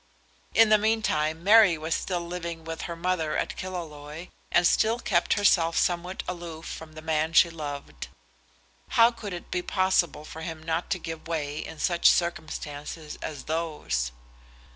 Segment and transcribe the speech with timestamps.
[0.55, 5.33] In the meantime Mary was still living with her mother at Killaloe, and still kept
[5.33, 8.07] herself somewhat aloof from the man she loved.
[8.97, 13.43] How could it be possible for him not to give way in such circumstances as
[13.43, 14.11] those?